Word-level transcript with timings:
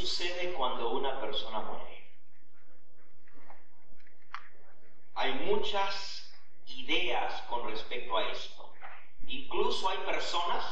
sucede 0.00 0.54
cuando 0.54 0.90
una 0.90 1.20
persona 1.20 1.60
muere? 1.60 2.10
Hay 5.14 5.34
muchas 5.34 6.32
ideas 6.66 7.42
con 7.42 7.68
respecto 7.68 8.16
a 8.16 8.30
esto. 8.30 8.72
Incluso 9.26 9.88
hay 9.88 9.98
personas 9.98 10.64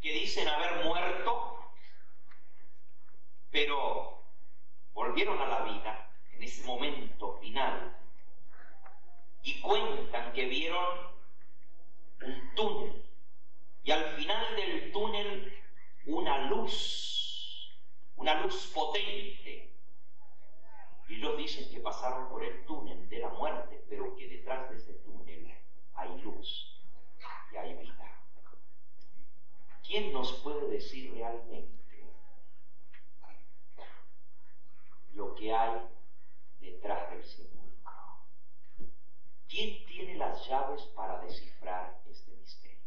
que 0.00 0.12
dicen 0.12 0.46
haber 0.46 0.84
muerto, 0.84 1.72
pero 3.50 4.22
volvieron 4.92 5.40
a 5.40 5.46
la 5.46 5.62
vida 5.62 6.10
en 6.32 6.42
ese 6.42 6.64
momento 6.64 7.38
final 7.40 7.96
y 9.42 9.60
cuentan 9.60 10.32
que 10.32 10.44
vieron 10.46 10.98
un 12.22 12.54
túnel 12.54 13.04
y 13.82 13.90
al 13.90 14.16
final 14.16 14.56
del 14.56 14.92
túnel 14.92 15.64
una 16.06 16.48
luz, 16.48 17.13
una 18.16 18.42
luz 18.42 18.70
potente. 18.74 19.70
Y 21.08 21.16
ellos 21.16 21.36
dicen 21.36 21.70
que 21.70 21.80
pasaron 21.80 22.28
por 22.28 22.42
el 22.42 22.64
túnel 22.64 23.08
de 23.08 23.18
la 23.18 23.28
muerte, 23.28 23.84
pero 23.88 24.16
que 24.16 24.28
detrás 24.28 24.70
de 24.70 24.76
ese 24.76 24.94
túnel 24.94 25.52
hay 25.94 26.20
luz 26.22 26.80
y 27.52 27.56
hay 27.56 27.74
vida. 27.74 28.10
¿Quién 29.86 30.12
nos 30.12 30.32
puede 30.40 30.68
decir 30.68 31.12
realmente 31.12 31.74
lo 35.12 35.34
que 35.34 35.52
hay 35.52 35.82
detrás 36.60 37.10
del 37.10 37.24
sepulcro? 37.24 37.92
¿Quién 39.48 39.86
tiene 39.86 40.16
las 40.16 40.48
llaves 40.48 40.82
para 40.96 41.20
descifrar 41.20 42.02
este 42.10 42.32
misterio? 42.32 42.80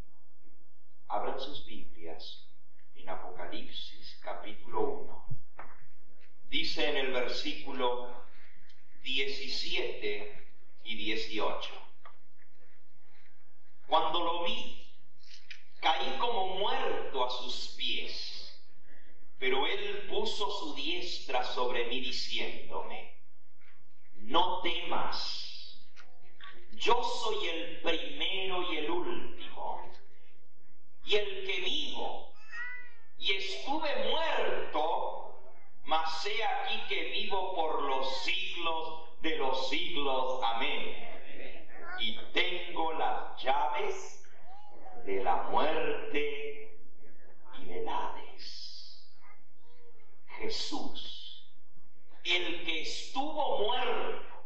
Abran 1.07 1.39
sus 1.39 1.65
Biblias 1.65 2.49
en 2.95 3.07
Apocalipsis 3.09 3.96
capítulo 4.27 4.81
1. 4.81 5.27
Dice 6.49 6.89
en 6.89 6.97
el 6.97 7.13
versículo 7.13 8.11
17 9.01 10.47
y 10.83 10.95
18. 10.97 11.69
Cuando 13.87 14.21
lo 14.21 14.43
vi, 14.43 14.85
caí 15.79 16.17
como 16.19 16.57
muerto 16.57 17.23
a 17.23 17.29
sus 17.29 17.75
pies, 17.77 18.61
pero 19.39 19.65
él 19.65 20.07
puso 20.09 20.51
su 20.59 20.75
diestra 20.75 21.45
sobre 21.45 21.85
mí 21.85 22.01
diciéndome, 22.01 23.15
no 24.15 24.59
temas 24.61 25.45
yo 26.73 27.01
soy 27.01 27.47
el 27.47 27.81
primero 27.81 28.73
y 28.73 28.77
el 28.77 28.91
último, 28.91 29.89
y 31.05 31.15
el 31.15 31.47
que 31.47 31.61
vivo, 31.61 32.33
y 33.19 33.33
muerto, 33.33 33.56
mas 35.87 36.21
sé 36.21 36.43
aquí 36.43 36.81
que 36.89 37.11
vivo 37.11 37.55
por 37.55 37.81
los 37.83 38.21
siglos 38.23 39.21
de 39.21 39.37
los 39.37 39.69
siglos. 39.69 40.41
Amén. 40.43 41.17
Y 41.99 42.17
tengo 42.33 42.93
las 42.93 43.41
llaves 43.41 44.23
de 45.05 45.23
la 45.23 45.43
muerte 45.43 46.77
y 47.57 47.65
del 47.65 47.87
Hades. 47.87 49.09
Jesús, 50.39 51.49
el 52.25 52.65
que 52.65 52.81
estuvo 52.81 53.65
muerto, 53.65 54.45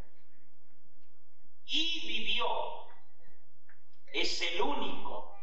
y 1.66 2.06
vivió. 2.06 2.46
Es 4.12 4.42
el 4.42 4.60
único 4.60 5.34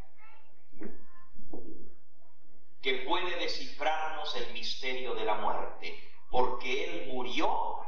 que 2.82 2.94
puede 3.00 3.36
descifrarnos 3.40 4.36
el 4.36 4.54
misterio 4.80 5.14
de 5.14 5.26
la 5.26 5.36
muerte, 5.36 6.00
porque 6.32 6.86
Él 6.86 7.14
murió 7.14 7.80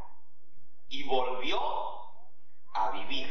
y 0.90 1.04
volvió 1.04 1.58
a 2.74 2.92
vivir. 2.92 3.30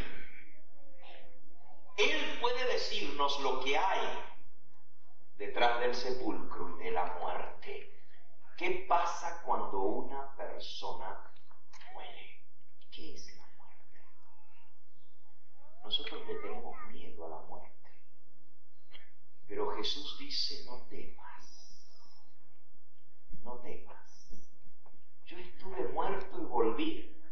Él 1.98 2.38
puede 2.40 2.64
decirnos 2.72 3.38
lo 3.40 3.60
que 3.60 3.76
hay 3.76 4.18
detrás 5.36 5.80
del 5.80 5.94
sepulcro 5.94 6.80
y 6.80 6.84
de 6.84 6.90
la 6.92 7.04
muerte. 7.20 8.02
¿Qué 8.56 8.86
pasa 8.88 9.42
cuando 9.44 9.78
una 9.78 10.34
persona 10.36 11.30
muere? 11.92 12.42
¿Qué 12.90 13.14
es 13.14 13.30
nosotros 15.84 16.24
le 16.28 16.34
tenemos 16.36 16.76
miedo 16.92 17.26
a 17.26 17.30
la 17.30 17.40
muerte. 17.48 17.90
Pero 19.48 19.72
Jesús 19.72 20.16
dice, 20.20 20.64
no 20.66 20.82
temas, 20.82 21.30
no 23.42 23.58
temas. 23.58 24.28
Yo 25.26 25.38
estuve 25.38 25.88
muerto 25.88 26.40
y 26.40 26.44
volví 26.44 27.22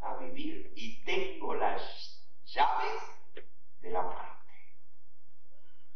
a 0.00 0.16
vivir 0.16 0.72
y 0.76 1.02
tengo 1.04 1.54
las 1.54 2.22
llaves 2.46 3.02
de 3.80 3.90
la 3.90 4.02
muerte. 4.02 4.52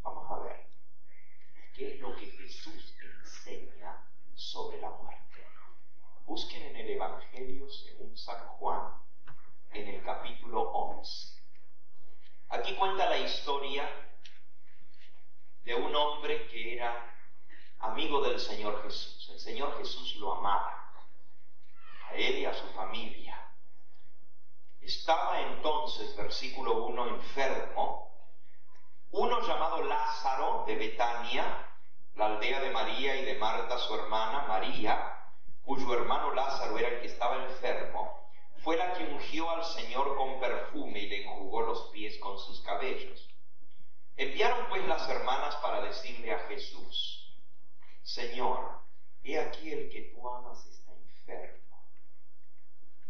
Vamos 0.02 0.30
a 0.30 0.38
ver 0.40 0.66
qué 1.74 1.94
es 1.94 2.00
lo 2.00 2.14
que 2.16 2.26
Jesús 2.26 2.94
enseña 3.20 4.06
sobre 4.34 4.80
la 4.80 4.90
muerte. 4.90 5.46
Busquen 6.26 6.62
en 6.62 6.76
el 6.76 6.90
Evangelio 6.90 7.68
según 7.68 8.16
San 8.16 8.46
Juan, 8.48 8.94
en 9.72 9.88
el 9.88 10.02
capítulo 10.02 10.70
11. 10.70 11.40
Aquí 12.48 12.74
cuenta 12.74 13.08
la 13.08 13.18
historia 13.40 13.88
de 15.64 15.74
un 15.74 15.96
hombre 15.96 16.46
que 16.48 16.74
era 16.74 17.16
amigo 17.78 18.20
del 18.20 18.38
Señor 18.38 18.82
Jesús. 18.82 19.30
El 19.32 19.40
Señor 19.40 19.78
Jesús 19.78 20.16
lo 20.16 20.34
amaba, 20.34 20.92
a 22.06 22.14
él 22.14 22.40
y 22.40 22.44
a 22.44 22.52
su 22.52 22.66
familia. 22.74 23.50
Estaba 24.82 25.40
entonces, 25.40 26.14
versículo 26.16 26.84
1, 26.84 27.06
enfermo, 27.08 28.14
uno 29.12 29.40
llamado 29.40 29.84
Lázaro 29.84 30.64
de 30.66 30.74
Betania, 30.74 31.66
la 32.16 32.26
aldea 32.26 32.60
de 32.60 32.70
María 32.70 33.16
y 33.16 33.24
de 33.24 33.36
Marta, 33.36 33.78
su 33.78 33.94
hermana 33.94 34.42
María, 34.48 35.32
cuyo 35.64 35.94
hermano 35.94 36.34
Lázaro 36.34 36.76
era 36.78 36.88
el 36.88 37.00
que 37.00 37.06
estaba 37.06 37.42
enfermo 37.46 38.20
fue 38.62 38.76
la 38.76 38.92
que 38.92 39.04
ungió 39.04 39.50
al 39.50 39.64
Señor 39.64 40.16
con 40.16 40.38
perfume 40.38 40.98
y 41.00 41.08
le 41.08 41.22
enjugó 41.24 41.62
los 41.62 41.90
pies 41.92 42.18
con 42.18 42.38
sus 42.38 42.60
cabellos. 42.60 43.29
Enviaron 44.20 44.68
pues 44.68 44.86
las 44.86 45.08
hermanas 45.08 45.56
para 45.62 45.80
decirle 45.80 46.30
a 46.30 46.40
Jesús, 46.40 47.34
Señor, 48.02 48.82
he 49.22 49.38
aquí 49.38 49.72
el 49.72 49.88
que 49.88 50.12
tú 50.12 50.28
amas 50.28 50.62
está 50.66 50.92
enfermo. 50.92 51.88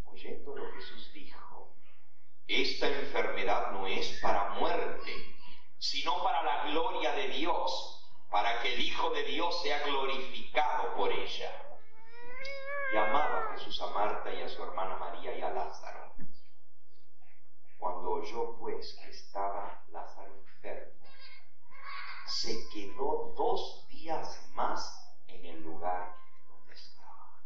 Oyéndolo 0.05 0.73
Jesús 0.75 1.13
dijo, 1.13 1.75
esta 2.47 2.87
enfermedad 2.87 3.73
no 3.73 3.89
es 3.89 4.21
para 4.23 4.51
muerte, 4.51 5.13
sino 5.79 6.23
para 6.23 6.45
la 6.45 6.71
gloria 6.71 7.11
de 7.15 7.27
Dios, 7.31 8.09
para 8.31 8.63
que 8.63 8.75
el 8.75 8.81
Hijo 8.81 9.11
de 9.11 9.25
Dios 9.25 9.63
sea 9.63 9.83
glorificado 9.83 10.95
por 10.95 11.11
ella 11.11 11.71
llamaba 12.93 13.53
Jesús 13.57 13.83
a 13.83 13.87
Marta 13.89 14.33
y 14.33 14.43
a 14.43 14.49
su 14.49 14.63
hermana 14.63 14.97
María 14.97 15.37
y 15.37 15.43
a 15.43 15.51
Lázaro. 15.51 16.15
Cuando 17.79 18.11
oyó 18.11 18.57
pues 18.59 18.95
que 18.95 19.11
estaba 19.11 19.80
se 22.31 22.69
quedó 22.71 23.35
dos 23.37 23.87
días 23.89 24.49
más 24.55 25.13
en 25.27 25.45
el 25.45 25.63
lugar 25.63 26.17
donde 26.49 26.73
estaba. 26.75 27.43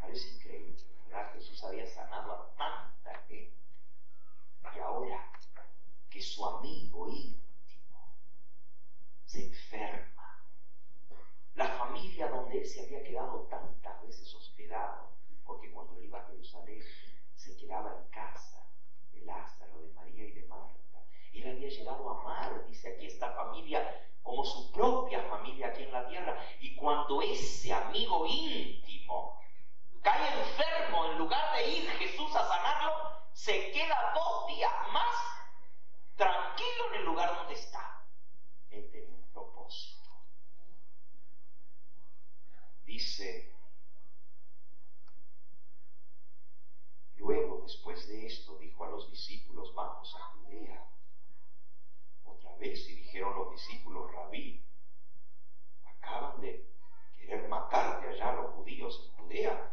Parece 0.00 0.28
increíble, 0.36 0.84
¿verdad? 1.06 1.32
Jesús 1.34 1.62
había 1.64 1.86
sanado 1.86 2.32
a 2.32 2.54
tanta 2.56 3.18
gente. 3.28 3.56
Y 4.74 4.78
ahora 4.80 5.30
que 6.10 6.20
su 6.22 6.44
amigo 6.46 7.08
íntimo 7.08 8.14
se 9.24 9.46
enferma, 9.46 10.42
la 11.54 11.68
familia 11.78 12.28
donde 12.28 12.58
él 12.58 12.66
se 12.66 12.82
había 12.82 13.02
quedado 13.02 13.42
tantas 13.50 14.02
veces 14.02 14.28
porque 15.48 15.70
cuando 15.72 15.96
él 15.96 16.04
iba 16.04 16.20
a 16.20 16.26
Jerusalén 16.26 16.84
se 17.34 17.56
quedaba 17.56 17.96
en 17.96 18.10
casa 18.10 18.68
de 19.12 19.22
Lázaro, 19.22 19.80
de 19.80 19.92
María 19.94 20.24
y 20.24 20.32
de 20.32 20.46
Marta. 20.46 21.02
Él 21.32 21.48
había 21.48 21.68
llegado 21.68 22.10
a 22.10 22.20
amar, 22.20 22.66
dice 22.66 22.94
aquí 22.94 23.06
esta 23.06 23.32
familia, 23.32 24.06
como 24.22 24.44
su 24.44 24.70
propia 24.72 25.22
familia 25.22 25.68
aquí 25.68 25.84
en 25.84 25.92
la 25.92 26.06
tierra. 26.06 26.38
Y 26.60 26.76
cuando 26.76 27.22
ese 27.22 27.72
amigo 27.72 28.26
íntimo 28.26 29.40
cae 30.02 30.38
enfermo, 30.38 31.06
en 31.06 31.18
lugar 31.18 31.56
de 31.56 31.66
ir 31.66 31.90
Jesús 31.92 32.36
a 32.36 32.46
sanarlo, 32.46 32.92
se 33.32 33.70
queda 33.70 34.12
dos 34.14 34.48
días 34.48 34.72
más 34.92 35.14
tranquilo 36.16 36.92
en 36.92 37.00
el 37.00 37.06
lugar 37.06 37.34
donde 37.34 37.54
está. 37.54 38.04
Él 38.70 38.86
tenía 38.90 39.16
un 39.16 39.32
propósito. 39.32 39.98
Dice 42.98 43.48
Luego, 47.14 47.60
después 47.62 48.08
de 48.08 48.26
esto, 48.26 48.58
dijo 48.58 48.84
a 48.84 48.88
los 48.88 49.08
discípulos, 49.08 49.72
vamos 49.72 50.12
a 50.16 50.24
Judea. 50.32 50.84
Otra 52.24 52.56
vez, 52.56 52.88
y 52.88 52.96
dijeron 52.96 53.36
los 53.36 53.52
discípulos, 53.52 54.10
rabí, 54.10 54.64
acaban 55.84 56.40
de 56.40 56.68
querer 57.16 57.48
matarte 57.48 58.08
allá 58.08 58.32
los 58.32 58.50
judíos 58.56 59.00
en 59.04 59.22
Judea. 59.22 59.72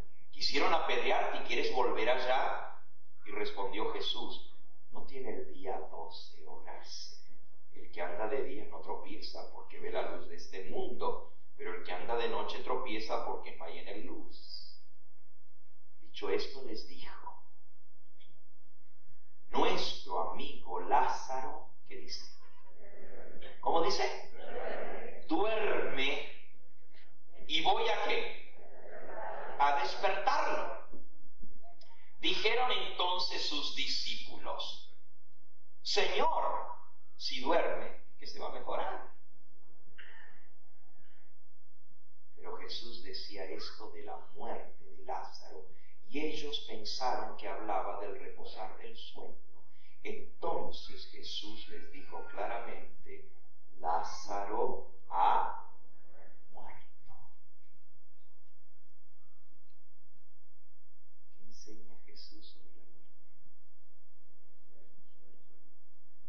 era 1.97 2.27
ya? 2.27 2.79
Y 3.25 3.31
respondió 3.31 3.91
Jesús, 3.93 4.53
no 4.91 5.01
tiene 5.07 5.31
el 5.31 5.51
día 5.51 5.79
doce 5.89 6.45
horas. 6.45 7.25
El 7.73 7.91
que 7.91 8.01
anda 8.03 8.27
de 8.27 8.43
día 8.43 8.65
no 8.65 8.81
tropieza 8.81 9.51
porque 9.51 9.79
ve 9.79 9.91
la 9.91 10.11
luz 10.11 10.29
de 10.29 10.35
este 10.35 10.69
mundo, 10.69 11.31
pero 11.57 11.73
el 11.73 11.83
que 11.83 11.91
anda 11.91 12.15
de 12.17 12.29
noche 12.29 12.61
porque 13.25 13.57
hay 13.59 13.79
en 13.79 13.87
él 13.87 14.05
luz. 14.05 14.81
Dicho 16.01 16.29
esto 16.29 16.63
les 16.63 16.87
dijo, 16.87 17.43
nuestro 19.49 20.31
amigo 20.31 20.79
Lázaro, 20.81 21.69
¿qué 21.87 21.97
dice? 21.97 22.25
¿Cómo 23.59 23.83
dice? 23.83 25.23
Duerme 25.27 26.29
y 27.47 27.61
voy 27.63 27.87
a 27.89 28.03
qué? 28.07 28.55
A 29.59 29.81
despertarlo. 29.81 30.85
Dijeron 32.21 32.71
entonces 32.71 33.47
sus 33.47 33.75
discípulos, 33.75 34.93
Señor, 35.81 36.65
si 37.17 37.41
duerme, 37.41 38.01
que 38.17 38.27
se 38.27 38.39
va 38.39 38.49
a 38.49 38.53
mejorar. 38.53 39.13
Pero 42.35 42.57
Jesús 42.57 43.03
decía 43.03 43.45
esto 43.45 43.91
de 43.91 44.03
la 44.03 44.17
muerte 44.35 44.83
de 44.83 45.03
Lázaro 45.03 45.67
y 46.07 46.19
ellos 46.35 46.65
pensaron 46.67 47.37
que 47.37 47.47
hablaba 47.47 48.01
del 48.01 48.19
reposar 48.19 48.77
del 48.79 48.95
sueño. 48.97 49.35
Entonces 50.03 51.07
Jesús 51.11 51.67
les 51.69 51.91
dijo 51.93 52.25
claramente, 52.25 53.29
Lázaro 53.79 54.91
ha 55.09 55.61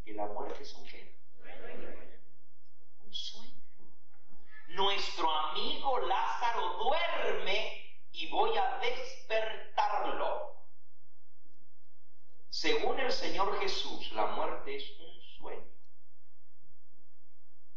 ¿Y 0.05 0.13
la 0.13 0.27
muerte 0.27 0.63
es 0.63 0.73
un 0.75 0.85
qué? 0.87 1.19
Un 3.05 3.13
sueño. 3.13 3.61
Nuestro 4.69 5.29
amigo 5.29 5.99
Lázaro 5.99 6.79
duerme 6.85 7.86
y 8.17 8.29
voy 8.29 8.57
a 8.57 8.79
despertarlo. 8.79 10.57
Según 12.49 12.99
el 12.99 13.13
Señor 13.13 13.59
Jesús, 13.61 14.11
la 14.13 14.27
muerte 14.29 14.77
es 14.77 14.91
un 14.99 15.21
sueño. 15.39 15.71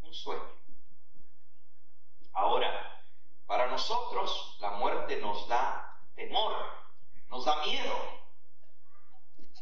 Un 0.01 0.13
sueño. 0.13 0.59
Ahora, 2.31 3.03
para 3.45 3.67
nosotros 3.67 4.57
la 4.61 4.71
muerte 4.71 5.17
nos 5.17 5.47
da 5.49 6.01
temor, 6.15 6.53
nos 7.27 7.43
da 7.43 7.65
miedo. 7.65 7.95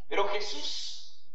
Pero 0.07 0.27
Jesús 0.29 1.25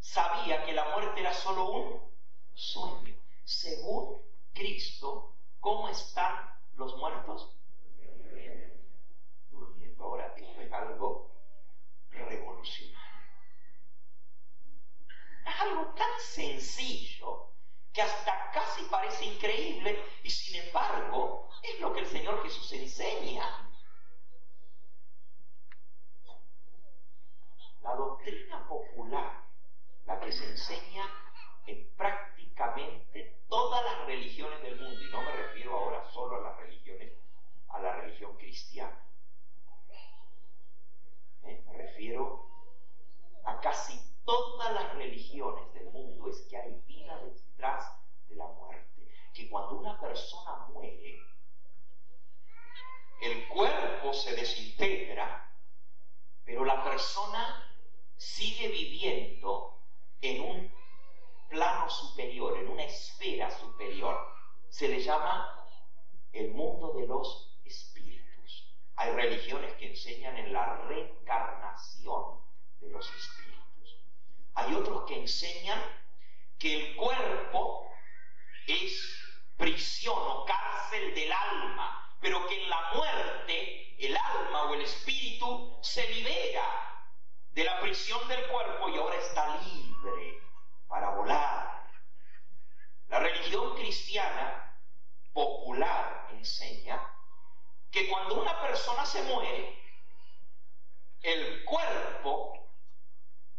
sabía 0.00 0.64
que 0.64 0.72
la 0.72 0.90
muerte 0.90 1.20
era 1.20 1.32
solo 1.32 1.70
un 1.70 2.12
sueño. 2.54 3.14
Según 3.44 4.20
Cristo, 4.52 5.36
¿cómo 5.60 5.88
están 5.88 6.52
los 6.74 6.96
muertos? 6.96 7.54
Durmiendo. 9.50 10.04
Ahora, 10.04 10.34
esto 10.36 10.60
es 10.60 10.67
algo 10.78 11.30
revolucionario. 12.10 12.98
Es 15.46 15.60
algo 15.60 15.94
tan 15.94 16.20
sencillo 16.20 17.52
que 17.92 18.02
hasta 18.02 18.50
casi 18.52 18.84
parece 18.84 19.24
increíble 19.24 20.02
y 20.22 20.30
sin 20.30 20.62
embargo 20.62 21.48
es 21.62 21.80
lo 21.80 21.92
que 21.92 22.00
el 22.00 22.06
Señor 22.06 22.42
Jesús 22.42 22.72
enseña. 22.72 23.70
La 27.82 27.94
doctrina 27.94 28.68
popular 28.68 29.48
la 30.08 30.18
que 30.20 30.32
se 30.32 30.48
enseña 30.48 31.04
en 31.66 31.86
prácticamente 31.96 33.42
todas 33.48 33.84
las 33.84 34.06
religiones 34.06 34.62
del 34.62 34.80
mundo, 34.80 35.00
y 35.02 35.10
no 35.10 35.22
me 35.22 35.32
refiero 35.32 35.76
ahora 35.76 36.02
solo 36.10 36.36
a 36.36 36.40
las 36.40 36.56
religiones, 36.58 37.12
a 37.68 37.78
la 37.78 37.96
religión 37.96 38.34
cristiana. 38.38 38.98
¿Eh? 41.44 41.62
Me 41.66 41.72
refiero 41.74 42.48
a 43.44 43.60
casi 43.60 44.00
todas 44.24 44.72
las 44.72 44.94
religiones 44.94 45.72
del 45.74 45.90
mundo, 45.90 46.28
es 46.30 46.40
que 46.48 46.56
hay 46.56 46.82
vida 46.86 47.18
detrás 47.22 47.84
de 48.28 48.36
la 48.36 48.46
muerte. 48.46 49.08
Que 49.34 49.50
cuando 49.50 49.78
una 49.78 50.00
persona 50.00 50.66
muere, 50.72 51.20
el 53.20 53.46
cuerpo 53.48 54.14
se 54.14 54.34
desintegra, 54.34 55.52
pero 56.46 56.64
la 56.64 56.82
persona 56.98 57.64
sigue 58.16 58.66
viviendo 58.66 59.80
en 60.20 60.40
un 60.40 60.72
plano 61.48 61.88
superior, 61.88 62.58
en 62.58 62.68
una 62.68 62.82
esfera 62.82 63.48
superior. 63.52 64.16
Se 64.68 64.88
le 64.88 65.00
llama 65.00 65.64
el 66.32 66.50
mundo 66.50 66.94
de 66.94 67.06
los 67.06 67.56
espíritus. 67.64 68.74
Hay 68.96 69.12
religiones 69.12 69.74
que 69.74 69.90
enseñan 69.90 70.38
en 70.38 70.52
la 70.52 70.74
reencarnación 70.88 72.40
de 72.80 72.90
los 72.90 73.08
espíritus. 73.14 73.96
Hay 74.54 74.74
otros 74.74 75.04
que 75.06 75.20
enseñan 75.20 75.80
que 76.58 76.74
el 76.74 76.96
cuerpo 76.96 77.92
es 78.66 79.18
prisión 79.56 80.18
o 80.18 80.44
cárcel 80.44 81.14
del 81.14 81.30
alma, 81.30 82.16
pero 82.20 82.44
que 82.48 82.60
en 82.60 82.68
la 82.68 82.92
muerte 82.94 83.94
el 83.98 84.16
alma 84.16 84.64
o 84.64 84.74
el 84.74 84.82
espíritu 84.82 85.78
se 85.82 86.08
libera 86.08 86.88
de 87.52 87.64
la 87.64 87.80
prisión 87.98 88.28
del 88.28 88.46
cuerpo 88.46 88.88
y 88.90 88.96
ahora 88.96 89.16
está 89.16 89.60
libre 89.60 90.40
para 90.86 91.10
volar. 91.16 91.90
La 93.08 93.18
religión 93.18 93.74
cristiana 93.74 94.78
popular 95.32 96.28
enseña 96.30 97.02
que 97.90 98.08
cuando 98.08 98.40
una 98.40 98.60
persona 98.60 99.04
se 99.04 99.20
muere, 99.24 99.82
el 101.22 101.64
cuerpo 101.64 102.70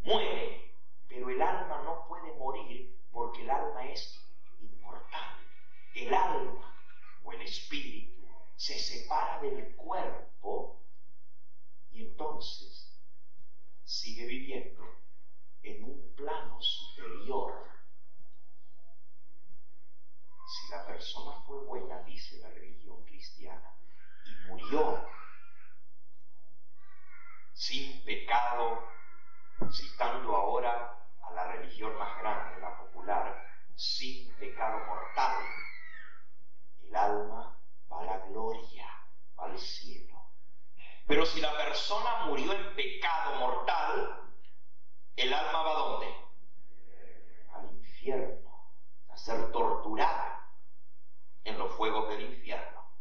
muere, 0.04 0.74
pero 1.10 1.30
el 1.30 1.42
alma 1.42 1.82
no 1.84 2.08
puede 2.08 2.34
morir 2.36 2.98
porque 3.12 3.42
el 3.42 3.50
alma 3.50 3.88
es 3.88 4.26
inmortal. 4.62 5.38
El 5.96 6.14
alma 6.14 6.82
o 7.26 7.34
el 7.34 7.42
espíritu 7.42 8.26
se 8.56 8.80
separa 8.80 9.42
del 9.42 9.76
cuerpo 9.76 10.80
y 11.92 12.04
entonces 12.04 12.69
sigue 13.90 14.28
viviendo 14.28 14.84
en 15.64 15.84
un 15.84 16.14
plano 16.16 16.62
superior. 16.62 17.68
Si 20.46 20.70
la 20.70 20.86
persona 20.86 21.42
fue 21.42 21.64
buena, 21.66 22.04
dice 22.04 22.38
la 22.38 22.50
religión 22.50 23.04
cristiana, 23.06 23.74
y 24.26 24.48
murió 24.48 25.04
sin 27.54 28.04
pecado, 28.06 28.88
citando 29.72 30.36
ahora 30.36 31.10
a 31.24 31.32
la 31.32 31.52
religión 31.54 31.98
más 31.98 32.20
grande, 32.20 32.62
la 32.62 32.78
popular, 32.78 33.44
sin 33.76 34.32
pecado 34.36 34.86
mortal, 34.86 35.44
el 36.84 36.96
alma 36.96 37.60
va 37.92 38.02
a 38.02 38.06
la 38.06 38.18
gloria, 38.28 38.88
va 39.38 39.46
al 39.46 39.58
cielo. 39.58 39.99
Pero 41.10 41.26
si 41.26 41.42
la 41.42 41.58
persona 41.58 42.26
murió 42.28 42.54
en 42.54 42.76
pecado 42.76 43.40
mortal, 43.40 44.30
el 45.16 45.34
alma 45.34 45.64
va 45.64 45.72
a 45.72 45.80
dónde? 45.80 46.16
Al 47.52 47.72
infierno, 47.72 48.72
a 49.10 49.18
ser 49.18 49.52
torturada 49.52 50.54
en 51.46 51.58
los 51.58 51.74
fuegos 51.74 52.10
del 52.10 52.22
infierno. 52.22 52.94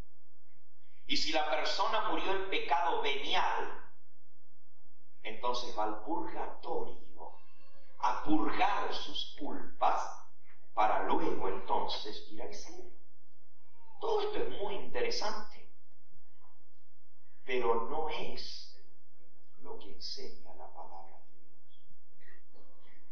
Y 1.07 1.19
si 1.19 1.33
la 1.33 1.51
persona 1.51 2.09
murió 2.09 2.33
en 2.33 2.49
pecado 2.49 3.03
venial, 3.03 3.79
entonces 5.23 5.79
va 5.79 5.85
al 5.85 6.03
purgatorio 6.03 7.35
a 7.99 8.23
purgar 8.23 8.95
sus 8.95 9.37
culpas 9.39 10.03
para 10.73 11.03
luego 11.03 11.47
entonces 11.51 12.27
ir 12.31 12.41
al 12.41 12.55
cielo. 12.55 12.91
Todo 14.01 14.23
esto 14.23 14.39
es 14.39 14.49
muy 14.63 14.77
interesante 14.77 15.58
pero 17.49 17.89
no 17.89 18.11
es 18.11 18.79
lo 19.63 19.79
que 19.79 19.91
enseña 19.95 20.53
la 20.57 20.71
palabra 20.71 21.19
de 21.19 21.39
Dios. 21.41 21.81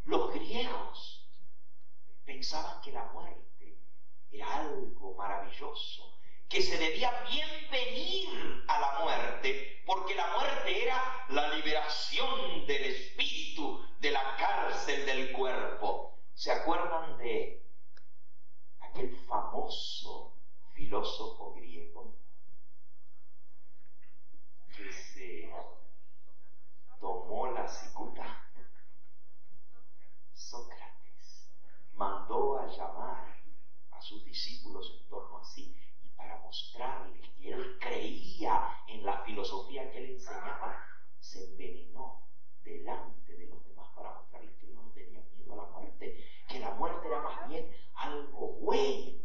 Los 0.05 0.35
griegos 0.35 1.27
pensaban 2.27 2.83
que 2.83 2.93
la 2.93 3.05
muerte 3.15 3.79
era 4.31 4.59
algo 4.59 5.15
maravilloso, 5.15 6.19
que 6.51 6.61
se 6.61 6.77
debía 6.77 7.11
bienvenir 7.31 8.63
a 8.69 8.79
la 8.79 8.99
muerte, 9.05 9.83
porque 9.87 10.15
la 10.15 10.27
muerte 10.37 10.83
era 10.83 11.25
la 11.31 11.49
liberación 11.55 12.67
del 12.67 12.85
espíritu 12.85 13.87
de 14.01 14.11
la 14.11 14.37
cárcel 14.37 15.07
del 15.07 15.33
cuerpo. 15.33 16.19
¿Se 16.35 16.53
acuerdan 16.53 17.17
de 17.17 17.65
aquel 18.81 19.17
famoso 19.27 20.35
filósofo 20.75 21.55
mandó 31.97 32.59
a 32.59 32.67
llamar 32.67 33.35
a 33.91 34.01
sus 34.03 34.25
discípulos 34.25 34.91
en 34.95 35.09
torno 35.09 35.39
a 35.39 35.45
sí 35.45 35.75
y 36.03 36.09
para 36.11 36.39
mostrarles 36.43 37.29
que 37.35 37.51
él 37.53 37.79
creía 37.81 38.69
en 38.87 39.05
la 39.05 39.23
filosofía 39.25 39.91
que 39.91 39.99
él 39.99 40.07
enseñaba, 40.15 40.79
se 41.19 41.45
envenenó 41.51 42.27
delante 42.63 43.35
de 43.37 43.47
los 43.47 43.65
demás 43.65 43.89
para 43.95 44.13
mostrarles 44.15 44.55
que 44.59 44.69
no 44.69 44.91
tenía 44.93 45.23
miedo 45.33 45.53
a 45.55 45.57
la 45.57 45.65
muerte, 45.73 46.15
que 46.49 46.59
la 46.61 46.73
muerte 46.73 47.09
era 47.09 47.23
más 47.23 47.49
bien 47.49 47.69
algo 47.95 48.59
bueno 48.61 49.16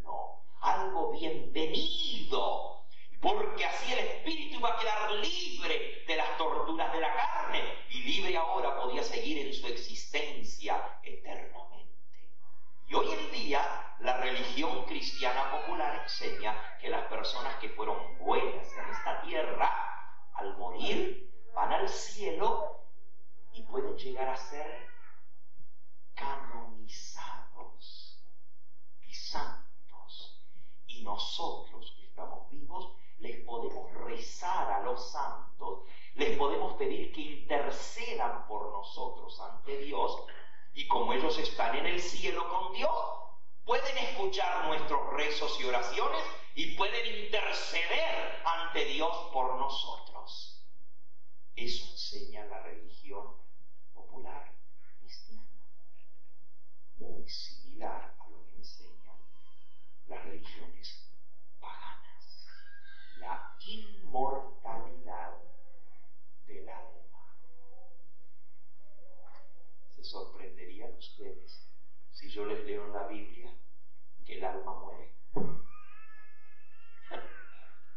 podemos 36.41 36.73
pedir 36.73 37.13
que 37.13 37.21
intercedan 37.21 38.47
por 38.47 38.71
nosotros 38.71 39.39
ante 39.41 39.77
Dios 39.77 40.23
y 40.73 40.87
como 40.87 41.13
ellos 41.13 41.37
están 41.37 41.75
en 41.75 41.85
el 41.85 42.01
cielo 42.01 42.49
con 42.49 42.73
Dios, 42.73 42.89
pueden 43.63 43.95
escuchar 43.99 44.65
nuestros 44.65 45.13
rezos 45.13 45.55
y 45.59 45.65
oraciones 45.65 46.23
y 46.55 46.75
pueden 46.75 47.25
interceder 47.25 48.41
ante 48.43 48.85
Dios 48.85 49.15
por 49.31 49.55
nosotros. 49.55 50.65
Eso 51.55 51.85
enseña 51.91 52.43
la 52.47 52.63
religión 52.63 53.35
popular 53.93 54.51
cristiana, 54.99 55.45
muy 56.97 57.29
similar 57.29 58.15
a 58.19 58.29
lo 58.31 58.47
que 58.47 58.55
enseñan 58.55 59.15
las 60.07 60.25
religiones 60.25 61.07
paganas, 61.59 62.47
la 63.19 63.55
inmortalidad 63.59 65.37
del 66.51 66.69
alma. 66.69 67.35
Se 69.95 70.03
sorprenderían 70.03 70.93
ustedes 70.97 71.67
si 72.11 72.20
yo 72.31 72.45
les 72.45 72.63
leo 72.63 72.85
en 72.85 72.93
la 72.93 73.07
Biblia 73.07 73.53
que 74.25 74.37
el 74.37 74.43
alma 74.43 74.73
muere. 74.73 75.11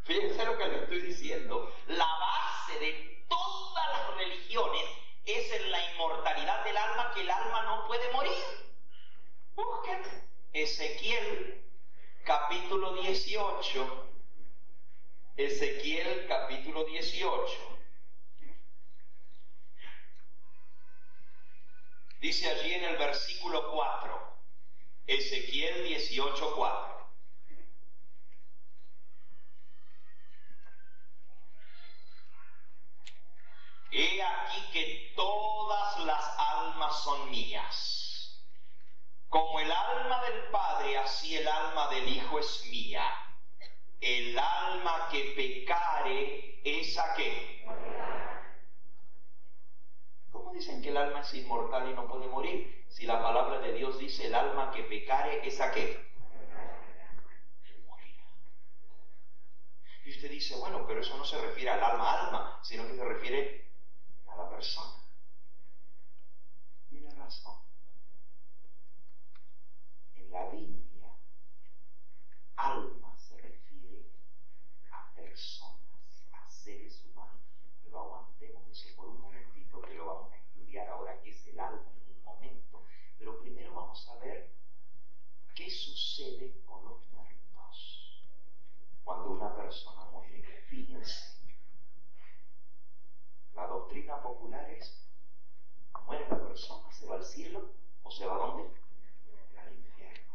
Fíjense 0.02 0.44
lo 0.44 0.58
que 0.58 0.68
les 0.68 0.82
estoy 0.82 1.00
diciendo. 1.02 1.72
La 1.86 2.06
base 2.06 2.78
de 2.80 3.24
todas 3.28 3.88
las 3.90 4.16
religiones 4.16 4.82
es 5.24 5.52
en 5.52 5.70
la 5.70 5.92
inmortalidad 5.92 6.64
del 6.64 6.76
alma, 6.76 7.12
que 7.14 7.20
el 7.20 7.30
alma 7.30 7.62
no 7.62 7.86
puede 7.86 8.12
morir. 8.12 8.44
Busquen 9.54 10.02
Ezequiel 10.52 11.64
capítulo 12.24 12.94
18. 12.94 14.10
Ezequiel 15.36 16.26
capítulo 16.28 16.84
18. 16.84 17.74
Dice 22.24 22.48
allí 22.48 22.72
en 22.72 22.84
el 22.84 22.96
versículo 22.96 23.70
4, 23.70 24.23
Ezequiel 25.06 25.84
18, 25.84 26.54
4. 26.56 26.94
He 33.90 34.22
aquí 34.22 34.60
que 34.72 35.12
todas 35.14 36.04
las 36.04 36.38
almas 36.38 37.02
son 37.04 37.30
mías. 37.30 38.40
Como 39.28 39.60
el 39.60 39.70
alma 39.70 40.22
del 40.22 40.50
Padre, 40.50 40.96
así 40.98 41.36
el 41.36 41.46
alma 41.46 41.88
del 41.90 42.08
Hijo 42.08 42.38
es 42.38 42.66
mía. 42.70 43.04
El 44.00 44.38
alma 44.38 45.08
que 45.10 45.32
pecare, 45.36 46.60
esa 46.64 47.14
que. 47.14 47.64
¿Cómo 50.32 50.52
dicen 50.52 50.82
que 50.82 50.88
el 50.88 50.96
alma 50.96 51.20
es 51.20 51.34
inmortal 51.34 51.90
y 51.90 51.94
no 51.94 52.08
puede 52.08 52.26
morir? 52.26 52.83
La 53.04 53.22
palabra 53.22 53.58
de 53.58 53.74
Dios 53.74 53.98
dice 53.98 54.26
el 54.26 54.34
alma 54.34 54.70
que 54.70 54.82
pecare, 54.84 55.46
esa. 55.46 55.66
Morirá. 57.86 58.24
Y 60.04 60.10
usted 60.10 60.30
dice, 60.30 60.56
bueno, 60.56 60.86
pero 60.86 61.00
eso 61.00 61.16
no 61.18 61.24
se 61.24 61.38
refiere 61.40 61.70
al 61.70 61.84
alma 61.84 62.26
alma, 62.26 62.60
sino 62.62 62.86
que 62.86 62.96
se 62.96 63.04
refiere 63.04 63.68
a 64.26 64.36
la 64.36 64.48
persona. 64.48 64.94
Tiene 66.88 67.10
razón. 67.14 67.58
En 70.16 70.30
la 70.30 70.48
Biblia, 70.48 71.12
alma 72.56 73.14
se 73.18 73.36
refiere 73.36 74.06
a 74.90 75.12
personas, 75.14 76.24
a 76.32 76.50
seres 76.50 77.04
humanos. 77.04 77.42
Pero 77.84 78.00
aguantemos 78.00 78.62
eso 78.70 78.96
por 78.96 79.08
un 79.08 79.20
momentito, 79.20 79.82
que 79.82 79.94
lo 79.94 80.06
vamos 80.06 80.32
a 80.32 80.36
estudiar 80.36 80.88
ahora, 80.88 81.20
que 81.20 81.30
es 81.30 81.46
el 81.48 81.60
alma 81.60 81.82
en 82.06 82.16
un 82.16 82.24
momento. 82.24 82.84
Pero 83.18 83.40
primero 83.40 83.74
vamos 83.74 84.06
a 84.08 84.16
ver 84.16 84.50
qué 85.54 85.70
sucede 85.70 86.60
con 86.66 86.84
los 86.84 87.08
muertos 87.12 88.22
cuando 89.02 89.30
una 89.30 89.54
persona 89.54 90.04
muere. 90.10 90.42
Fíjense. 90.68 91.32
La 93.54 93.66
doctrina 93.66 94.20
popular 94.20 94.68
es, 94.70 95.06
muere 96.06 96.28
la 96.28 96.38
persona, 96.38 96.92
se 96.92 97.06
va 97.06 97.16
al 97.16 97.24
cielo 97.24 97.70
o 98.02 98.10
se 98.10 98.26
va 98.26 98.34
a 98.34 98.38
dónde? 98.38 98.64
Al 99.58 99.72
infierno. 99.74 100.34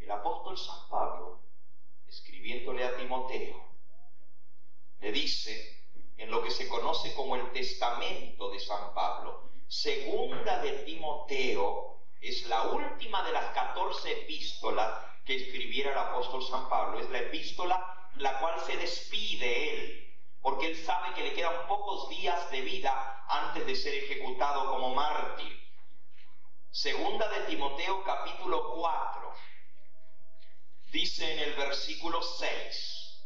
El 0.00 0.10
apóstol 0.10 0.58
San 0.58 0.88
Pablo, 0.88 1.38
escribiéndole 2.08 2.84
a 2.84 2.96
Timoteo, 2.96 3.62
le 5.00 5.12
dice, 5.12 5.78
en 6.16 6.30
lo 6.30 6.42
que 6.42 6.50
se 6.50 6.66
conoce 6.68 7.14
como 7.14 7.36
el 7.36 7.52
testamento 7.64 8.50
de 8.50 8.60
San 8.60 8.92
Pablo, 8.92 9.50
segunda 9.68 10.60
de 10.60 10.72
Timoteo, 10.84 11.98
es 12.20 12.46
la 12.46 12.62
última 12.64 13.22
de 13.24 13.32
las 13.32 13.46
14 13.54 14.12
epístolas 14.12 14.90
que 15.24 15.36
escribiera 15.36 15.92
el 15.92 15.98
apóstol 15.98 16.44
San 16.44 16.68
Pablo, 16.68 17.00
es 17.00 17.08
la 17.08 17.20
epístola 17.20 18.10
la 18.16 18.38
cual 18.38 18.60
se 18.66 18.76
despide 18.76 19.70
él 19.72 20.00
porque 20.42 20.66
él 20.66 20.76
sabe 20.76 21.14
que 21.14 21.22
le 21.22 21.32
quedan 21.32 21.66
pocos 21.66 22.10
días 22.10 22.50
de 22.50 22.60
vida 22.60 23.24
antes 23.28 23.66
de 23.66 23.74
ser 23.74 23.94
ejecutado 23.94 24.68
como 24.68 24.94
mártir. 24.94 25.58
Segunda 26.70 27.26
de 27.28 27.40
Timoteo 27.46 28.04
capítulo 28.04 28.74
4, 28.74 29.32
dice 30.92 31.32
en 31.32 31.38
el 31.48 31.54
versículo 31.54 32.20
6, 32.20 33.24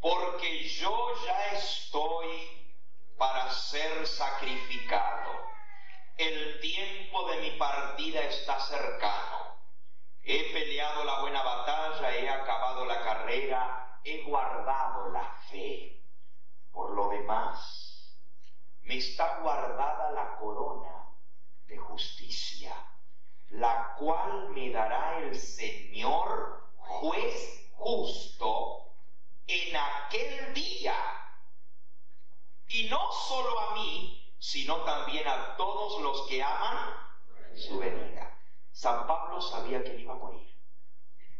porque 0.00 0.68
yo 0.68 1.14
ya 1.24 1.52
estoy 1.52 2.63
para 3.24 3.50
ser 3.54 4.06
sacrificado, 4.06 5.30
el 6.18 6.60
tiempo 6.60 7.26
de 7.30 7.38
mi 7.38 7.50
partida 7.52 8.20
está 8.20 8.60
cercano, 8.60 9.56
he 10.22 10.52
peleado 10.52 11.04
la 11.04 11.22
buena 11.22 11.42
batalla, 11.42 12.14
he 12.14 12.28
acabado 12.28 12.84
la 12.84 13.02
carrera, 13.02 13.98
he 14.04 14.24
guardado 14.24 15.08
la 15.08 15.24
fe. 15.48 15.98
Por 16.70 16.90
lo 16.90 17.08
demás, 17.08 18.14
me 18.82 18.98
está 18.98 19.38
guardada 19.38 20.10
la 20.10 20.36
corona 20.36 21.08
de 21.66 21.78
justicia, 21.78 22.74
la 23.48 23.94
cual 23.98 24.50
me 24.50 24.70
dará 24.70 25.20
el 25.20 25.34
Señor 25.34 26.62
juez 26.76 27.70
justo 27.72 28.92
en 29.46 29.76
aquel 29.76 30.43
solo 33.34 33.58
a 33.58 33.74
mí, 33.74 34.32
sino 34.38 34.76
también 34.84 35.26
a 35.26 35.56
todos 35.56 36.00
los 36.02 36.28
que 36.28 36.40
aman 36.40 36.90
su 37.56 37.78
venida. 37.78 38.38
San 38.70 39.06
Pablo 39.08 39.40
sabía 39.40 39.82
que 39.82 39.96
iba 39.96 40.12
a 40.12 40.16
morir, 40.16 40.56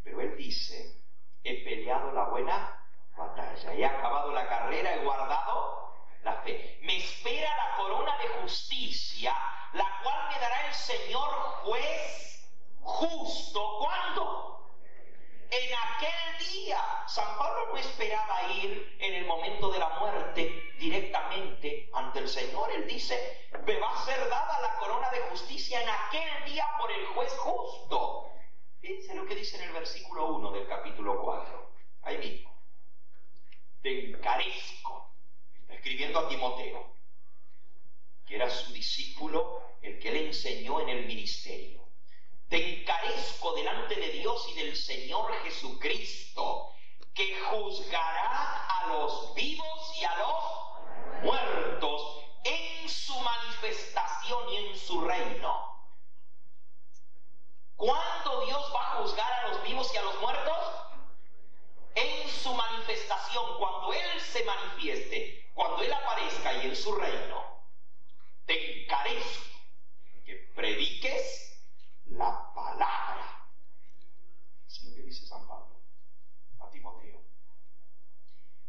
pero 0.03 0.21
él 0.21 0.37
dice, 0.37 1.01
he 1.45 1.65
peleado 1.65 2.11
la 2.13 2.25
buena 2.31 2.85
batalla, 3.17 3.75
he 3.75 3.85
acabado 3.85 4.33
la 4.33 4.49
carrera, 4.49 4.95
he 4.95 5.05
guardado 5.05 5.95
la 6.25 6.33
fe. 6.43 6.81
Me 6.83 6.97
espera 6.97 7.57
la 7.57 7.77
corona 7.77 8.19
de 8.19 8.29
justicia, 8.43 9.33
la 9.73 9.87
cual 10.03 10.29
me 10.29 10.41
dará 10.41 10.67
el 10.67 10.75
Señor 10.75 11.31
juez 11.63 12.51
justo. 12.81 13.79
¿Cuándo? 13.79 14.54
En 15.51 15.75
aquel 15.75 16.49
día. 16.53 16.81
San 17.07 17.37
Pablo 17.39 17.69
no 17.73 17.79
esperaba 17.79 18.53
ir 18.53 18.97
en 18.99 19.15
el 19.15 19.27
momento 19.27 19.71
de 19.71 19.79
la 19.79 19.89
muerte 20.01 20.73
directamente 20.79 21.89
ante 21.93 22.19
el 22.21 22.29
Señor. 22.29 22.71
Él 22.73 22.87
dice, 22.87 23.49
me 23.67 23.79
va 23.79 23.93
a 23.93 24.05
ser 24.05 24.29
dada 24.29 24.61
la 24.61 24.77
corona 24.77 25.11
de 25.11 25.21
justicia 25.31 25.83
en 25.83 25.89
aquel 25.89 26.53
día 26.53 26.65
por 26.79 26.91
el 26.91 27.07
juez 27.07 27.33
justo. 27.39 28.31
Fíjense 28.81 29.15
lo 29.15 29.27
que 29.27 29.35
dice 29.35 29.57
en 29.57 29.65
el 29.65 29.73
versículo 29.73 30.35
1 30.35 30.51
del 30.53 30.67
capítulo 30.67 31.23
4. 31.23 31.71
Ahí 32.03 32.19
mismo. 32.19 32.55
Te 33.83 34.11
encarezco. 34.11 35.11
Está 35.61 35.75
escribiendo 35.75 36.19
a 36.19 36.29
Timoteo, 36.29 36.87
que 38.27 38.37
era 38.37 38.51
su 38.51 38.73
discípulo, 38.73 39.63
el 39.83 39.99
que 39.99 40.11
le 40.11 40.27
enseñó 40.27 40.81
en 40.81 40.89
el 40.89 41.07
ministerio 41.07 41.84
te 42.55 42.83
encarezco 42.83 43.53
delante 43.55 43.97
de 43.97 44.11
Dios 44.11 44.47
y 44.51 44.55
del 44.55 44.77
Señor 44.77 45.35
Jesucristo, 45.43 46.71
que 47.13 47.37
juzgará 47.41 48.69
a 48.69 48.87
los 48.91 49.35
vivos 49.35 49.93
y 50.01 50.05
a 50.05 50.17
los 50.19 51.25
muertos 51.25 52.25
en 52.45 52.89
su 52.89 53.19
manifestación 53.19 54.49
y 54.51 54.57
en 54.69 54.79
su 54.79 55.01
reino. 55.01 55.81
¿Cuándo 57.75 58.45
Dios 58.47 58.73
va 58.73 58.83
a 58.83 59.03
juzgar 59.03 59.33
a 59.33 59.49
los 59.49 59.65
vivos 59.65 59.93
y 59.93 59.97
a 59.97 60.03
los 60.03 60.21
muertos? 60.21 60.59
En 61.97 62.29
su 62.31 62.55
manifestación, 62.55 63.59
cuando 63.59 63.93
Él 63.93 64.21
se 64.21 64.45
manifieste, 64.45 65.51
cuando 65.55 65.83
Él 65.83 65.93
aparezca 65.93 66.55
y 66.63 66.67
en 66.69 66.77
su 66.77 66.95
reino. 66.95 67.65
Te 68.47 68.85
encarezco 68.85 69.43
que 70.25 70.35
prediques 70.55 71.44
la 72.17 72.53
palabra. 72.55 73.49
Es 74.67 74.83
lo 74.85 74.95
que 74.95 75.03
dice 75.03 75.27
San 75.27 75.47
Pablo 75.47 75.81
a 76.61 76.71
Timoteo. 76.71 77.21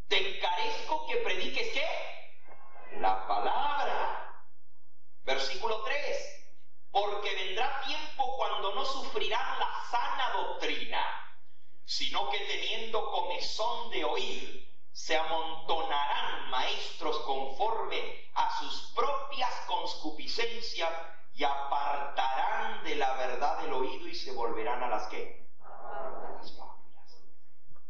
Te 0.07 0.35
encarezco 0.35 1.07
que 1.07 1.17
prediques 1.17 1.73
qué? 1.73 2.99
La 2.99 3.27
palabra. 3.27 4.43
Versículo 5.23 5.83
3. 5.83 6.47
Porque 6.91 7.35
vendrá 7.35 7.81
tiempo 7.81 8.37
cuando 8.37 8.73
no 8.73 8.85
sufrirán 8.85 9.59
la 9.59 9.69
sana 9.91 10.31
doctrina, 10.33 11.03
sino 11.83 12.29
que 12.29 12.39
teniendo 12.39 13.11
comezón 13.11 13.91
de 13.91 14.05
oír, 14.05 14.65
se 14.91 15.17
amontonarán 15.17 16.49
maestros 16.49 17.19
conforme 17.19 18.29
a 18.33 18.59
sus 18.59 18.93
propias 18.95 19.51
conscupiscencias 19.67 20.91
y 21.33 21.43
apartarán 21.43 21.74
volverán 24.45 24.83
a 24.83 24.89
las 24.89 25.07
que? 25.07 25.47
A 25.61 26.35
las 26.37 26.55
fábulas. 26.57 27.23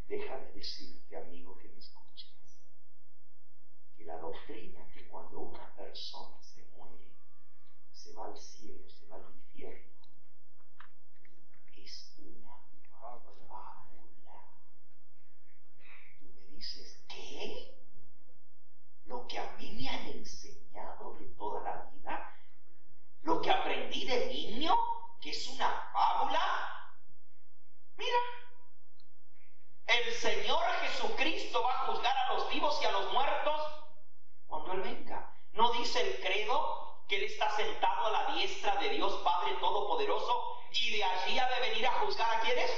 Déjame 0.08 0.52
decirte, 0.54 1.18
amigo 1.18 1.58
que 1.58 1.68
me 1.70 1.80
escuchas, 1.80 2.60
que 3.98 4.06
la 4.06 4.18
doctrina 4.18 4.88
que 4.94 5.08
cuando 5.08 5.40
una 5.40 5.76
persona 5.76 6.42
se 6.42 6.64
muere, 6.78 7.12
se 7.92 8.14
va 8.14 8.28
al 8.28 8.38
cielo, 8.38 8.88
se 8.90 9.06
va 9.08 9.18
al 9.18 9.26
infierno, 9.34 9.92
es 11.76 12.16
una 12.20 12.56
fábula. 12.90 13.88
Tú 16.20 16.26
me 16.26 16.56
dices, 16.56 17.04
¿qué? 17.10 17.76
Lo 19.06 19.28
que 19.28 19.40
a 19.40 19.56
mí 19.58 19.74
me 19.74 19.90
han 19.90 20.08
enseñado 20.08 21.16
de 21.16 21.26
toda 21.38 21.62
la 21.64 21.92
vida 21.92 22.32
lo 23.24 23.42
que 23.42 23.50
aprendí 23.50 24.06
de 24.06 24.28
niño, 24.28 24.78
que 25.20 25.32
es 25.32 25.48
una 25.48 25.90
fábula. 25.92 26.40
Mira, 27.98 28.18
el 29.88 30.14
Señor 30.14 30.64
Jesucristo 30.82 31.64
va 31.64 31.74
a 31.74 31.86
juzgar 31.88 32.16
a 32.16 32.34
los 32.34 32.50
vivos 32.52 32.80
y 32.82 32.86
a 32.86 32.92
los 32.92 33.12
muertos 33.12 33.62
cuando 34.46 34.74
Él 34.74 34.82
venga. 34.82 35.34
¿No 35.54 35.72
dice 35.72 36.02
el 36.02 36.22
credo 36.22 37.04
que 37.08 37.18
Él 37.18 37.24
está 37.24 37.50
sentado 37.56 38.06
a 38.06 38.12
la 38.12 38.36
diestra 38.36 38.76
de 38.76 38.90
Dios 38.90 39.14
Padre 39.24 39.54
Todopoderoso 39.60 40.60
y 40.72 40.98
de 40.98 41.04
allí 41.04 41.40
ha 41.40 41.50
de 41.50 41.60
venir 41.62 41.88
a 41.88 42.00
juzgar 42.02 42.30
a 42.30 42.42
quienes? 42.42 42.72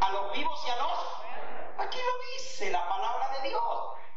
A 0.00 0.10
los 0.10 0.32
vivos 0.32 0.60
y 0.66 0.70
a 0.70 0.76
los... 0.76 1.86
Aquí 1.86 1.98
lo 1.98 2.34
dice 2.34 2.70
la 2.72 2.88
palabra 2.88 3.28
de 3.38 3.50
Dios. 3.50 3.62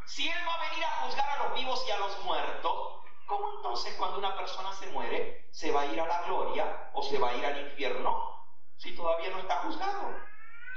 Si 0.08 0.28
Él 0.28 0.40
va 0.48 0.56
a 0.56 0.70
venir 0.70 0.84
a 0.86 1.02
juzgar 1.04 1.30
a 1.30 1.44
los 1.44 1.54
vivos 1.54 1.86
y 1.88 1.92
a 1.92 2.00
los 2.00 2.24
muertos, 2.24 3.00
¿Cómo 3.30 3.48
entonces 3.58 3.94
cuando 3.94 4.18
una 4.18 4.36
persona 4.36 4.74
se 4.74 4.88
muere 4.88 5.46
se 5.52 5.72
va 5.72 5.82
a 5.82 5.86
ir 5.86 6.02
a 6.02 6.08
la 6.08 6.24
gloria 6.24 6.90
o 6.94 7.04
se 7.04 7.20
va 7.20 7.29
a 7.29 7.29
ir 7.40 7.46
al 7.46 7.60
infierno 7.62 8.46
si 8.78 8.96
todavía 8.96 9.30
no 9.30 9.40
está 9.40 9.58
juzgado? 9.58 10.16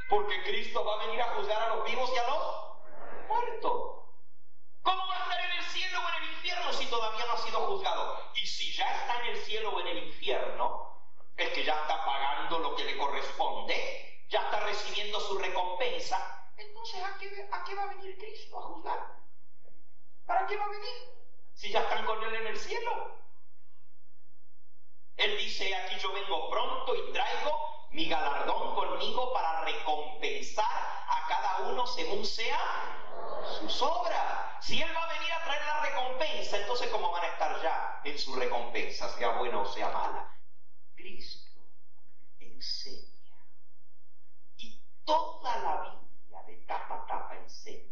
Porque 0.08 0.42
Cristo 0.44 0.84
va 0.84 0.94
a 0.94 1.06
venir 1.06 1.20
a 1.20 1.34
juzgar 1.34 1.62
a 1.62 1.76
los 1.76 1.84
vivos 1.84 2.10
y 2.14 2.18
a 2.18 2.26
los 2.28 3.28
muertos. 3.28 4.04
¿Cómo 4.82 5.06
va 5.08 5.16
a 5.16 5.22
estar 5.22 5.40
en 5.40 5.58
el 5.58 5.64
cielo 5.64 5.98
o 5.98 6.08
en 6.08 6.22
el 6.22 6.30
infierno 6.30 6.72
si 6.72 6.86
todavía 6.86 7.26
no 7.26 7.32
ha 7.32 7.38
sido 7.38 7.60
juzgado? 7.60 8.18
Y 8.34 8.46
si 8.46 8.72
ya 8.72 8.90
está 9.00 9.20
en 9.20 9.26
el 9.26 9.36
cielo 9.36 9.70
o 9.70 9.80
en 9.80 9.86
el 9.86 9.98
infierno, 10.08 10.98
es 11.36 11.48
que 11.50 11.64
ya 11.64 11.80
está 11.80 12.04
pagando 12.04 12.58
lo 12.58 12.74
que 12.76 12.84
le 12.84 12.98
corresponde, 12.98 14.24
ya 14.28 14.42
está 14.42 14.60
recibiendo 14.60 15.20
su 15.20 15.38
recompensa. 15.38 16.50
Entonces, 16.56 17.02
¿a 17.02 17.18
qué, 17.18 17.48
a 17.50 17.64
qué 17.64 17.74
va 17.74 17.82
a 17.84 17.86
venir 17.86 18.18
Cristo 18.18 18.58
a 18.58 18.62
juzgar? 18.62 19.16
¿Para 20.26 20.46
qué 20.46 20.56
va 20.56 20.64
a 20.64 20.68
venir? 20.68 21.22
si 21.54 21.70
ya 21.70 21.80
están 21.80 22.04
con 22.04 22.22
Él 22.24 22.34
en 22.34 22.46
el 22.48 22.58
cielo? 22.58 23.21
Él 25.22 25.36
dice, 25.38 25.72
aquí 25.76 25.96
yo 26.00 26.12
vengo 26.12 26.50
pronto 26.50 26.96
y 26.96 27.12
traigo 27.12 27.86
mi 27.90 28.08
galardón 28.08 28.74
conmigo 28.74 29.32
para 29.32 29.64
recompensar 29.64 30.66
a 30.66 31.26
cada 31.28 31.70
uno 31.70 31.86
según 31.86 32.26
sea 32.26 32.58
sus 33.60 33.82
obras. 33.82 34.64
Si 34.64 34.82
Él 34.82 34.90
va 34.96 35.04
a 35.04 35.12
venir 35.12 35.32
a 35.32 35.44
traer 35.44 35.64
la 35.64 35.80
recompensa, 35.82 36.56
entonces 36.58 36.88
¿cómo 36.90 37.12
van 37.12 37.24
a 37.24 37.28
estar 37.28 37.62
ya 37.62 38.00
en 38.04 38.18
su 38.18 38.34
recompensa, 38.34 39.08
sea 39.10 39.38
buena 39.38 39.60
o 39.60 39.66
sea 39.66 39.90
mala? 39.90 40.36
Cristo 40.96 41.60
enseña. 42.40 43.46
Y 44.56 44.80
toda 45.04 45.56
la 45.58 45.82
Biblia 45.82 46.42
de 46.48 46.56
tapa 46.66 46.96
a 46.96 47.06
tapa 47.06 47.36
enseña 47.36 47.91